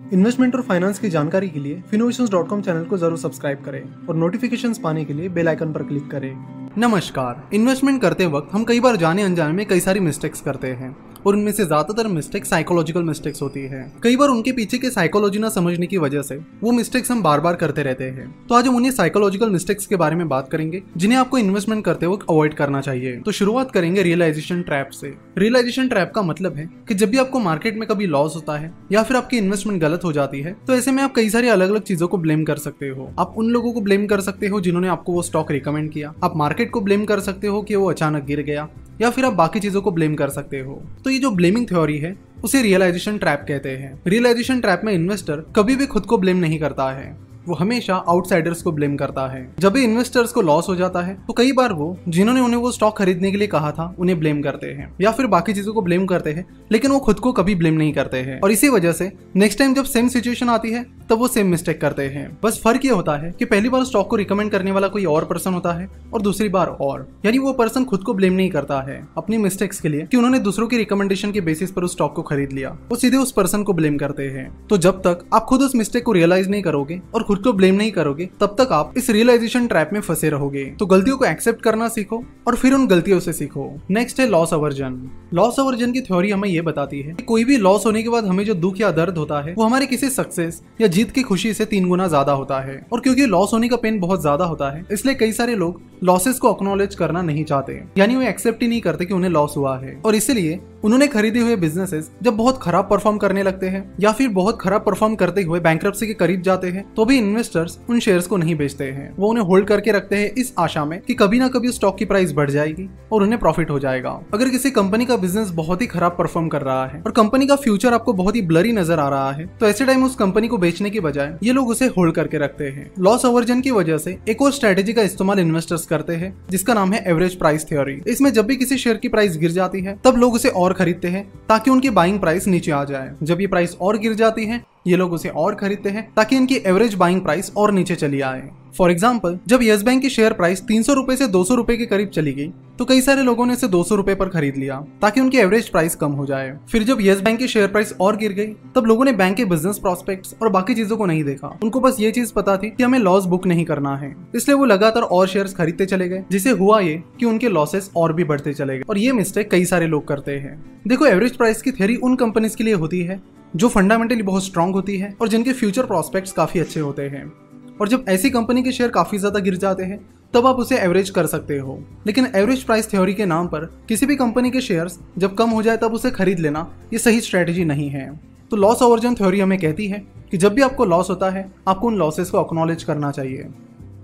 [0.00, 2.26] Investment और finance की जानकारी के लिए फिनोवेशन
[2.60, 6.30] चैनल को ज़रूर सब्सक्राइब करें और नोटिफिकेशन पाने के लिए बेल आइकन पर क्लिक करें।
[6.78, 10.90] नमस्कार। इन्वेस्टमेंट करते वक्त हम कई बार जाने अनजाने में कई सारी मिस्टेक्स करते हैं।
[11.28, 15.38] और उनमें से ज़्यादातर मिस्टेक साइकोलॉजिकल मिस्टेक्स होती है। कई बार उनके पीछे के साइकोलॉजी
[15.38, 18.66] ना समझने की वजह से वो मिस्टेक्स हम बार बार करते रहते हैं। तो आज
[18.66, 22.54] हम उन्हीं साइकोलॉजिकल मिस्टेक्स के बारे में बात करेंगे, जिन्हें आपको इन्वेस्टमेंट करते वक्त अवॉइड
[22.54, 27.10] करना चाहिए। तो शुरुआत करेंगे रियलाइजेशन ट्रैप से। रियलाइजेशन ट्रैप का मतलब है कि जब
[27.10, 30.40] भी आपको मार्केट में कभी लॉस होता है, या फिर आपकी इन्वेस्टमेंट गलत हो जाती
[30.40, 33.10] है तो ऐसे में आप कई सारी अलग अलग चीज़ों को ब्लेम कर सकते हो।
[33.18, 36.36] आप उन लोगों को ब्लेम कर सकते हो जिन्होंने आपको वो स्टॉक रिकमेंड किया। आप
[36.36, 38.68] मार्केट को ब्लेम कर सकते हो कि वो अचानक गिर गया।
[39.00, 41.98] या फिर आप बाकी चीज़ों को ब्लेम कर सकते हो। तो ये जो ब्लेमिंग थ्योरी
[41.98, 46.36] है, उसे रियलाइजेशन ट्रैप कहते हैं। रियलाइजेशन ट्रैप में इन्वेस्टर कभी भी खुद को ब्लेम
[46.36, 50.68] नहीं करता है। वो हमेशा आउटसाइडर्स को ब्लेम करता है। जब भी इन्वेस्टर्स को लॉस
[50.68, 53.70] हो जाता है तो कई बार वो, जिन्होंने उन्हें वो स्टॉक खरीदने के लिए कहा
[53.72, 56.98] था, उन्हें ब्लेम करते हैं। या फिर बाकी चीज़ों को ब्लेम करते हैं, लेकिन वो
[56.98, 60.08] खुद को कभी ब्लेम नहीं करते हैं। और इसी वजह से नेक्स्ट टाइम जब सेम
[60.08, 63.44] सिचुएशन आती है, तब वो सेम मिस्टेक करते हैं। बस फ़र्क ये होता है कि
[63.44, 66.66] पहली बार स्टॉक को रिकमेंड करने वाला कोई और पर्सन होता है, और दूसरी बार
[66.80, 70.16] और। यानी वो पर्सन खुद को ब्लेम नहीं करता है, अपनी मिस्टेक्स के लिए, कि
[70.16, 73.32] उन्होंने दूसरों की रिकमेंडेशन के बेसिस पर उस स्टॉक को खरीद लिया। वो सीधे उस
[73.32, 76.62] पर्सन को ब्लेम करते हैं। तो जब तक आप खुद उस मिस्टेक को रियलाइज़ नहीं
[76.62, 80.30] करोगे, और खुद को ब्लेम नहीं करोगे, तब तक आप इस रियलाइजेशन ट्रैप में फंसे
[80.30, 84.28] रहोगे। तो गलतियों को एक्सेप्ट करना सीखो और फिर उन गलतियों से सीखो। नेक्स्ट है
[84.28, 85.00] लॉस अवर्जन
[85.34, 88.26] लॉस अवर्जन की थ्योरी हमें ये बताती है कि कोई भी लॉस होने के बाद
[88.26, 91.52] हमें जो दुख या दर्द होता है, वो हमारे किसी सक्सेस या जीत की खुशी
[91.54, 94.70] से तीन गुना ज़्यादा होता है। और क्योंकि लॉस होने का पेन बहुत ज़्यादा होता
[94.70, 98.68] है, इसलिए कई सारे लोग लॉसेस को अक्नोलेज करना नहीं चाहते। यानी वो एक्सेप्ट ही
[98.68, 102.58] नहीं करते कि उन्हें लॉस हुआ है। और इसीलिए उन्होंने खरीदे हुए बिजनेसेस जब बहुत
[102.62, 106.42] खराब परफॉर्म करने लगते हैं, या फिर बहुत खराब परफॉर्म करते हुए बैंक के करीब
[106.42, 109.92] जाते हैं तो भी इन्वेस्टर्स उन शेयर्स को नहीं बेचते हैं। वो उन्हें होल्ड करके
[109.92, 113.22] रखते हैं इस आशा में कि कभी ना कभी स्टॉक की प्राइस बढ़ जाएगी और
[113.22, 116.86] उन्हें प्रॉफिट हो जाएगा। अगर किसी कंपनी का बिज़नेस बहुत ही खराब परफॉर्म कर रहा
[116.86, 119.86] है और कंपनी का फ्यूचर आपको बहुत ही ब्लरी नज़र आ रहा है तो ऐसे
[119.86, 123.24] टाइम उस कंपनी को बेचने की बजाय ये लोग उसे होल्ड करके रखते हैं। लॉस
[123.24, 127.02] ओवर्जन की वजह से एक और स्ट्रेटेजी का इस्तेमाल इन्वेस्टर्स करते हैं, जिसका नाम है
[127.08, 130.34] एवरेज प्राइस थ्योरी इसमें जब भी किसी शेयर की प्राइस गिर जाती है, तब लोग
[130.34, 133.98] उसे और खरीदते हैं, ताकि उनकी बाइंग प्राइस नीचे आ जाए। जब ये प्राइस और
[133.98, 137.72] गिर जाती है ये लोग उसे और खरीदते हैं ताकि इनकी एवरेज बाइंग प्राइस और
[137.72, 141.26] नीचे चली आए। फॉर एग्ज़ाम्पल जब येस बैंक की शेयर प्राइस तीन सौ रुपए से
[141.28, 143.94] दो सौ रुपए के करीब चली गई तो कई सारे लोगों ने इसे दो सौ
[143.94, 147.38] रुपए पर खरीद लिया, ताकि उनकी एवरेज प्राइस कम हो जाए। फिर जब येस बैंक
[147.38, 150.74] की शेयर प्राइस और गिर गई, तब लोगों ने बैंक के बिज़नेस प्रोस्पेक्ट्स और बाकी
[150.74, 153.64] चीज़ों को नहीं देखा। उनको बस ये चीज़ पता थी कि हमें लॉस बुक नहीं
[153.64, 157.48] करना है। इसलिए वो लगातार और शेयर खरीदते चले गए जिसे हुआ ये कि उनके
[157.48, 160.56] लॉसेस और भी बढ़ते चले गए। और ये मिस्टेक कई सारे लोग करते हैं।
[160.88, 163.20] देखो एवरेज प्राइस की थेरी उन कंपनीज़ के लिए होती है
[163.56, 167.32] जो फंडामेंटली बहुत स्ट्रांग होती है और जिनके फ्यूचर प्रॉस्पेक्ट्स काफ़ी अच्छे होते हैं।
[167.80, 169.98] और जब ऐसी कंपनी के शेयर काफ़ी ज़्यादा गिर जाते हैं,
[170.34, 174.06] तब आप उसे एवरेज कर सकते हो। लेकिन एवरेज प्राइस थ्योरी के नाम पर किसी
[174.06, 177.64] भी कंपनी के शेयर्स जब कम हो जाए, तब उसे खरीद लेना ये सही स्ट्रेटेजी
[177.64, 178.08] नहीं है।
[178.50, 179.98] तो लॉस ओवर्जन थ्योरी हमें कहती है
[180.30, 183.46] कि जब भी आपको लॉस होता है, आपको उन लॉसेस को अक्नॉलेज करना चाहिए।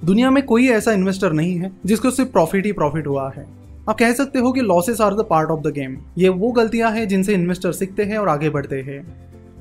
[0.05, 3.47] दुनिया में कोई ऐसा इन्वेस्टर नहीं है जिसको सिर्फ़ प्रॉफिट ही प्रॉफिट हुआ है।
[3.89, 6.91] आप कह सकते हो कि losses are the part of the game ये वो गलतियाँ
[6.91, 9.03] हैं जिनसे इन्वेस्टर सीखते हैं और आगे बढ़ते हैं।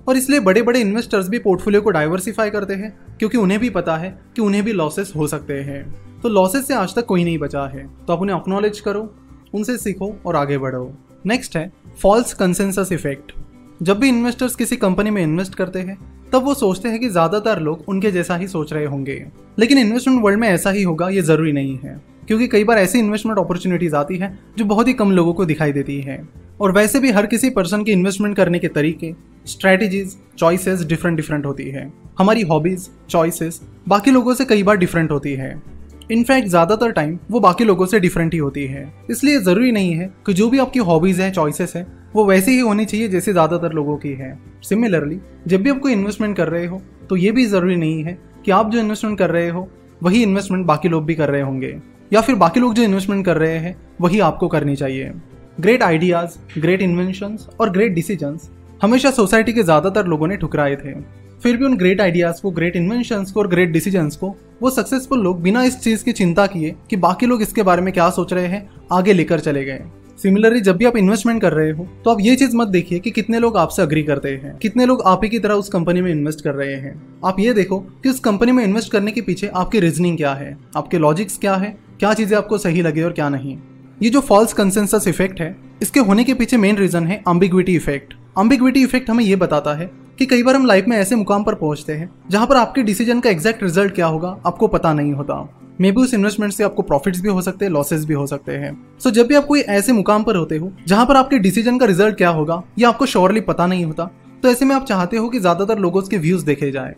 [0.08, 3.97] और इसलिए बड़े बड़े इन्वेस्टर्स भी पोर्टफोलियो को डाइवर्सिफाई करते हैं, क्योंकि उन्हें भी पता
[3.97, 5.84] है कि उन्हें भी लॉसेस हो सकते हैं।
[6.22, 9.13] तो लॉसेस से आज तक कोई नहीं बचा है। तो आप उन्हें अक्नॉलेज करो,
[9.53, 10.94] उनसे सीखो और आगे बढ़ो।
[11.25, 11.72] नेक्स्ट है
[12.02, 13.31] फॉल्स कंसेंसस इफ़ेक्ट
[13.81, 15.97] जब भी इन्वेस्टर्स किसी कंपनी में इन्वेस्ट करते हैं,
[16.34, 19.25] तब वो सोचते हैं कि ज़्यादातर लोग उनके जैसा ही सोच रहे होंगे।
[19.59, 23.00] लेकिन इन्वेस्टमेंट वर्ल्ड में ऐसा ही होगा, ये ज़रूरी नहीं है। क्योंकि कई बार ऐसी
[23.00, 26.28] इन्वेस्टमेंट अपॉर्चुनिटीज़ आती है, जो बहुत ही कम लोगों को दिखाई देती है।
[26.62, 29.13] और वैसे भी हर किसी पर्सन के इन्वेस्टमेंट करने के तरीके
[29.46, 35.12] स्ट्रेटेजीज चॉइसेस डिफरेंट डिफरेंट होती है। हमारी हॉबीज चॉइसेस बाकी लोगों से कई बार डिफरेंट
[35.12, 35.62] होती है।
[36.12, 40.12] इनफैक्ट ज़्यादातर टाइम वो बाकी लोगों से डिफरेंट ही होती है। इसलिए ज़रूरी नहीं है
[40.26, 43.74] कि जो भी आपकी हॉबीज हैं चॉइसेस हैं, वो वैसे ही होनी चाहिए जैसे ज़्यादातर
[43.74, 47.46] लोगों की है। सिमिलरली जब भी आप कोई इन्वेस्टमेंट कर रहे हो तो ये भी
[47.46, 49.68] ज़रूरी नहीं है कि आप जो इन्वेस्टमेंट कर रहे हो,
[50.04, 51.75] वही इन्वेस्टमेंट बाकी लोग भी कर रहे होंगे।
[52.12, 55.12] या फिर बाकी लोग जो इन्वेस्टमेंट कर रहे हैं, वही आपको करनी चाहिए।
[55.60, 58.38] ग्रेट आइडियाज़ ग्रेट इन्वेंशन और ग्रेट डिसीज़न
[58.83, 60.94] हमेशा सोसाइटी के ज़्यादातर लोगों ने ठुकराए थे।
[61.44, 65.19] फिर भी उन ग्रेट आइडियाज़ को ग्रेट इन्वेंशन को और ग्रेट डिसीज़न को, वो सक्सेसफुल
[65.19, 68.33] लोग बिना इस चीज़ की चिंता किए कि बाकी लोग इसके बारे में क्या सोच
[68.33, 69.81] रहे हैं, आगे लेकर चले गए।
[70.19, 73.12] सिमिलरली जब भी आप इन्वेस्टमेंट कर रहे हो तो आप ये चीज़ मत देखिए कि
[73.12, 76.12] कितने लोग आपसे अग्री करते हैं, कितने लोग आप ही की तरह उस कंपनी में
[76.12, 76.95] इन्वेस्ट कर रहे हैं।
[77.25, 80.57] आप ये देखो कि उस कंपनी में इन्वेस्ट करने के पीछे आपकी रीजनिंग क्या है,
[80.77, 83.57] आपके लॉजिक्स क्या है, क्या चीज़ें आपको सही लगे और क्या नहीं।
[83.97, 88.13] ये जो फॉल्स कंसेंसस इफ़ेक्ट है, इसके होने के पीछे मेन रीजन है अम्बिग्विटी इफ़ेक्ट
[88.35, 89.85] अम्बिग्विटी इफ़ेक्ट हमें ये बताता है
[90.19, 93.19] कि कई बार हम लाइफ में ऐसे मुकाम पर पहुँचते हैं जहाँ पर आपके डिसीज़न
[93.19, 95.35] का एग्जैक्ट रिज़ल्ट क्या होगा आपको पता नहीं होता।
[95.81, 98.51] मे बी उस इन्वेस्टमेंट से आपको प्रॉफिट्स भी हो सकते हैं लॉसेस भी हो सकते
[98.51, 101.39] हैं। सो so, जब भी आप कोई ऐसे मुकाम पर होते हो जहाँ पर आपके
[101.39, 104.09] डिसीज़न का रिज़ल्ट क्या होगा ये आपको श्योरली पता नहीं होता
[104.44, 106.95] तो ऐसे में आप चाहते हो कि ज़्यादातर लोगों के व्यूज़ देखे जाए।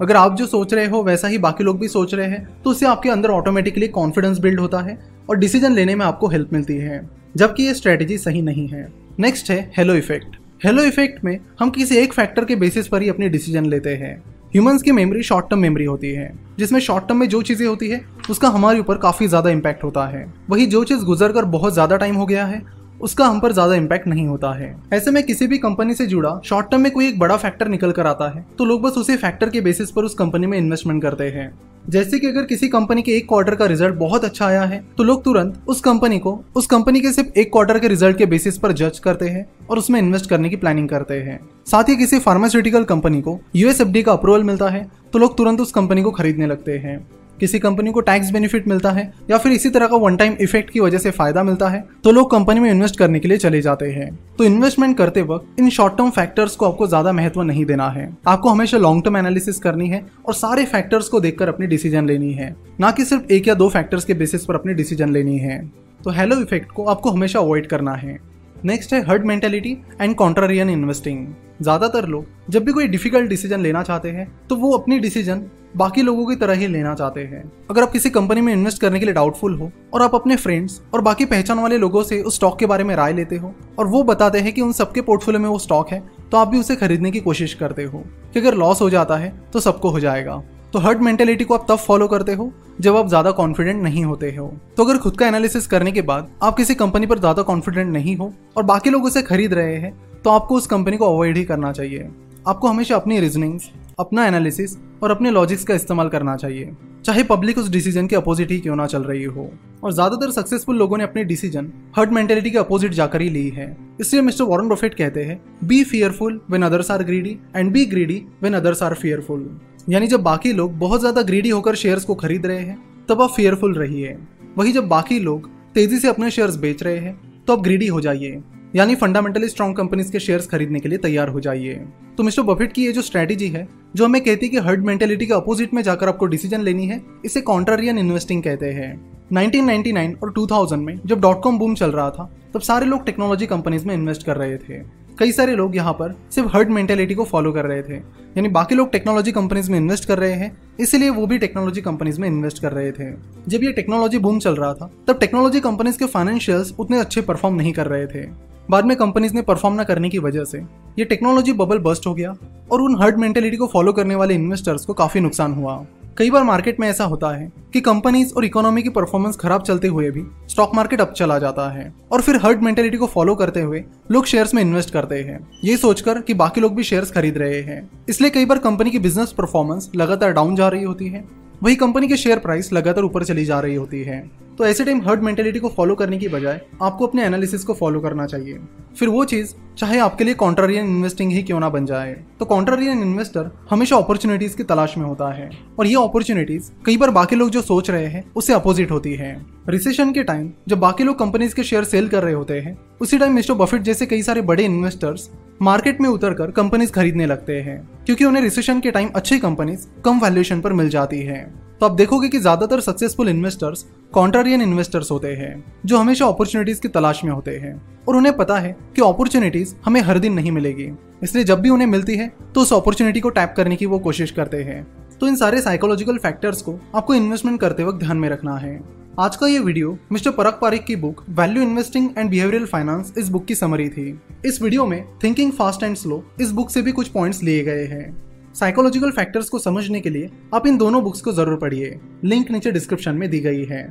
[0.00, 2.70] अगर आप जो सोच रहे हो वैसा ही बाकी लोग भी सोच रहे हैं तो
[2.70, 4.98] उससे आपके अंदर ऑटोमेटिकली कॉन्फिडेंस बिल्ड होता है
[5.30, 9.50] और डिसीज़न लेने में आपको हेल्प मिलती है जबकि ये स्ट्रेटेजी सही नहीं है। नेक्स्ट
[9.50, 13.28] है हेलो इफ़ेक्ट हेलो इफ़ेक्ट में हम किसी एक फैक्टर के बेसिस पर ही अपने
[13.28, 14.14] डिसीज़न लेते हैं।
[14.54, 17.88] ह्यूमंस की मेमोरी शॉर्ट टर्म मेमोरी होती है, जिसमें शॉर्ट टर्म में जो चीज़ें होती
[17.88, 18.00] है,
[18.30, 21.96] उसका हमारे ऊपर काफ़ी ज़्यादा इम्पैक्ट होता है। वही जो चीज़ गुजर कर बहुत ज़्यादा
[21.96, 22.62] टाइम हो गया है
[23.00, 26.40] उसका हम पर ज़्यादा इम्पैक्ट नहीं होता है। ऐसे में किसी भी कंपनी से जुड़ा
[26.44, 29.16] शॉर्ट टर्म में कोई एक बड़ा फैक्टर निकल कर आता है तो लोग बस उसी
[29.16, 31.52] फैक्टर के बेसिस पर उस कंपनी में इन्वेस्टमेंट करते हैं।
[31.88, 35.04] जैसे कि अगर किसी कंपनी के एक क्वार्टर का रिज़ल्ट बहुत अच्छा आया है तो
[35.04, 38.58] लोग तुरंत उस कंपनी को, उस कंपनी के सिर्फ़ एक क्वार्टर के रिज़ल्ट के बेसिस
[38.58, 42.18] पर जज करते हैं और उसमें इन्वेस्ट करने की प्लानिंग करते हैं। साथ ही किसी
[42.18, 46.46] फार्मास्यूटिकल कंपनी को यूएसएफडी का अप्रूवल मिलता है तो लोग तुरंत उस कंपनी को खरीदने
[46.46, 46.98] लगते हैं।
[47.40, 50.70] किसी कंपनी को टैक्स बेनिफिट मिलता है या फिर इसी तरह का वन टाइम इफ़ेक्ट
[50.70, 53.60] की वजह से फ़ायदा मिलता है तो लोग कंपनी में इन्वेस्ट करने के लिए चले
[53.62, 54.08] जाते हैं।
[54.38, 58.08] तो इन्वेस्टमेंट करते वक्त इन शॉर्ट टर्म फैक्टर्स को आपको ज़्यादा महत्व नहीं देना है।
[58.28, 62.32] आपको हमेशा लॉन्ग टर्म एनालिसिस करनी है और सारे फैक्टर्स को देखकर अपनी डिसीज़न लेनी
[62.32, 65.60] है। ना कि सिर्फ़ एक या दो फैक्टर्स के बेसिस पर अपनी डिसीज़न लेनी है।
[66.00, 68.18] तो हेलो इफ़ेक्ट को आपको हमेशा अवॉइड करना है।
[68.64, 71.26] नेक्स्ट है herd mentality and contrarian investing
[71.60, 75.44] ज़्यादातर लोग जब भी कोई डिफ़िकल्ट डिसीज़न लेना चाहते हैं तो वो अपनी डिसीज़न
[75.76, 78.98] बाकी लोगों की तरह ही लेना चाहते हैं। अगर आप किसी कंपनी में इन्वेस्ट करने
[78.98, 82.36] के लिए डाउटफुल हो, और आप अपने फ्रेंड्स और बाकी पहचान वाले लोगों से उस
[82.36, 85.42] स्टॉक के बारे में राय लेते हो, और वो बताते हैं कि उन सबके पोर्टफोलियो
[85.42, 88.54] में वो स्टॉक है तो आप भी उसे खरीदने की कोशिश करते हो। कि अगर
[88.56, 92.06] लॉस हो जाता है तो सबको हो जाएगा। तो हर्ड मेंटेलिटी को आप तब फॉलो
[92.08, 95.92] करते हो, जब आप ज़्यादा कॉन्फिडेंट नहीं होते हो। तो अगर खुद का एनालिसिस करने
[95.92, 99.54] के बाद आप किसी कंपनी पर ज़्यादा कॉन्फिडेंट नहीं हो, और बाकी लोग उसे खरीद
[99.54, 99.92] रहे हैं
[100.24, 102.08] तो आपको उस कंपनी को अवॉइड ही करना चाहिए।
[102.46, 107.58] आपको हमेशा अपनी रीजनिंग्स अपना एनालिसिस और अपने लॉजिक्स का इस्तेमाल करना चाहिए। चाहे पब्लिक
[107.58, 109.50] उस डिसीज़न के अपोजिट ही क्यों ना चल रही हो।
[109.84, 113.76] और ज़्यादातर सक्सेसफुल लोगों ने अपनी डिसीज़न हर्ड मेंटेलिटी के अपोजिट जाकर ही ली है।
[114.00, 118.22] इसलिए मिस्टर वॉरेन बफेट कहते हैं be fearful when others are greedy and be greedy
[118.42, 119.48] when others are fearful
[119.88, 122.78] यानी जब बाकी लोग बहुत ज़्यादा ग्रीडी होकर शेयर्स को खरीद रहे हैं,
[123.08, 124.16] तब आप फियरफुल रहिए।
[124.58, 128.00] वही जब बाकी लोग तेज़ी से अपने शेयर्स बेच रहे हैं तो आप ग्रीडी हो
[128.00, 128.40] जाइए।
[128.78, 131.74] यानी फंडामेंटली स्ट्रॉन्ग कंपनीज़ के शेयर्स खरीदने के लिए तैयार हो जाइए।
[132.16, 135.26] तो मिस्टर बफेट की ये जो स्ट्रेटेजी है, जो हमें कहती है कि हर्ड मेंटेलिटी
[135.26, 138.90] के अपोजिट में जाकर आपको डिसीज़न लेनी है, इसे कॉन्ट्रारियन इन्वेस्टिंग कहते हैं।
[139.32, 143.46] 1999 और 2000 में जब डॉट कॉम बूम चल रहा था, तब सारे लोग टेक्नोलॉजी
[143.46, 147.24] कंपनीज़ में इन्वेस्ट कर रहे थे। कई सारे लोग यहाँ पर सिर्फ़ हर्ड मेंटेलिटी को
[147.24, 151.10] फॉलो कर रहे थे। यानी बाकी लोग टेक्नोलॉजी कंपनीज़ में इन्वेस्ट कर रहे हैं, इसलिए
[151.10, 153.10] वो भी टेक्नोलॉजी कंपनीज़ में इन्वेस्ट कर रहे थे।
[153.48, 157.56] जब ये टेक्नोलॉजी बूम चल रहा था, तब टेक्नोलॉजी कंपनीज़ के फाइनेंशियल्स उतने अच्छे परफॉर्म
[157.56, 160.58] नहीं कर रहे थे। बाद में कंपनीज़ ने परफॉर्म न करने की वजह से
[160.98, 162.34] ये टेक्नोलॉजी बबल बस्ट हो गया
[162.72, 165.86] और उन हर्ड मेंटेलिटी को फॉलो करने वाले इन्वेस्टर्स को काफ़ी नुकसान हुआ।
[166.16, 169.88] कई बार मार्केट में ऐसा होता है कि कंपनीज़ और इकोनॉमी की परफॉर्मेंस खराब चलते
[169.88, 173.60] हुए भी स्टॉक मार्केट अप चला जाता है और फिर हर्ड मेंटेलिटी को फॉलो करते
[173.60, 177.38] हुए लोग शेयर्स में इन्वेस्ट करते हैं। ये सोचकर कि बाकी लोग भी शेयर्स खरीद
[177.38, 181.24] रहे हैं। इसलिए कई बार कंपनी की बिज़नेस परफॉर्मेंस लगातार डाउन जा रही होती है।
[181.62, 185.00] वही कंपनी के शेयर प्राइस लगातार ऊपर चली जा रही होती है। तो ऐसे टाइम
[185.02, 188.58] हर्ड मेंटेलिटी को फॉलो करने की बजाय आपको अपने एनालिसिस को फॉलो करना चाहिए।
[188.98, 193.02] फिर वो चीज़, चाहे आपके लिए कॉन्ट्रारियन इन्वेस्टिंग ही क्यों ना बन जाए तो कॉन्ट्रारियन
[193.02, 197.50] इन्वेस्टर हमेशा अपॉर्चुनिटीज़ की तलाश में होता है। और ये अपॉर्चुनिटीज़ कई बार बाकी लोग
[197.50, 199.30] जो सोच रहे हैं, उससे अपोजिट होती है।
[199.68, 203.18] रिसेशन के टाइम जब बाकी लोग कंपनीज़ के शेयर सेल कर रहे होते हैं, उसी
[203.18, 205.30] टाइम मिस्टर बफेट जैसे कई सारे बड़े इन्वेस्टर्स
[205.62, 210.20] मार्केट में उतरकर कंपनीज़ खरीदने लगते हैं, क्योंकि उन्हें रिसेशन के टाइम अच्छी कंपनीज़ कम
[210.20, 215.28] वैल्यूएशन पर मिल जाती है। तो आप देखोगे कि ज़्यादातर सक्सेसफुल इन्वेस्टर्स कॉन्ट्रारियन इन्वेस्टर्स होते
[215.28, 217.74] हैं, जो हमेशा अपॉर्चुनिटीज़ की तलाश में होते हैं।
[218.08, 220.90] और उन्हें पता है कि अपॉर्चुनिटीज़ हमें हर दिन नहीं मिलेगी।
[221.22, 224.30] इसलिए जब भी उन्हें मिलती है तो उस अपॉर्चुनिटी को टैप करने की वो कोशिश
[224.30, 224.86] करते हैं।
[225.20, 228.80] तो इन सारे साइकोलॉजिकल फैक्टर्स को आपको इन्वेस्टमेंट करते वक्त ध्यान में रखना है।
[229.20, 233.28] आज का ये वीडियो मिस्टर परक पारिक की book value investing and behavioural finance इस
[233.28, 236.92] बुक की समरी थी। इस वीडियो में थिंकिंग फास्ट एंड स्लो इस बुक से भी
[236.92, 238.27] कुछ पॉइंट्स लिए गए हैं।
[238.58, 242.70] साइकोलॉजिकल फैक्टर्स को समझने के लिए आप इन दोनों बुक्स को ज़रूर पढ़िए। लिंक नीचे
[242.72, 243.82] डिस्क्रिप्शन में दी गई है।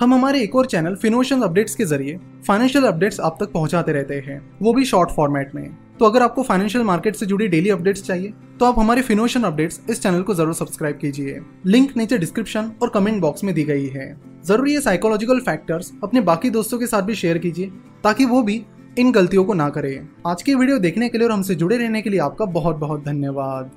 [0.00, 4.14] हम हमारे एक और चैनल फिनोशन अपडेट्स के ज़रिए फाइनेंशियल अपडेट्स आप तक पहुंचाते रहते
[4.26, 8.02] हैं। वो भी शॉर्ट फॉर्मेट में। तो अगर आपको फाइनेंशियल मार्केट से जुड़ी डेली अपडेट्स
[8.02, 12.72] चाहिए तो आप हमारे फिनोशन अपडेट्स इस चैनल को ज़रूर सब्सक्राइब कीजिए। लिंक नीचे डिस्क्रिप्शन
[12.82, 14.14] और कमेंट बॉक्स में दी गई है।
[14.46, 17.66] ज़रूर ये साइकोलॉजिकल फैक्टर्स अपने बाकी दोस्तों के साथ भी शेयर कीजिए,
[18.04, 18.64] ताकि वो भी
[18.98, 22.02] इन गलतियों को ना करें। आज की वीडियो देखने के लिए और हमसे जुड़े रहने
[22.02, 23.70] के लिए आपका बहुत बहुत धन्यवाद।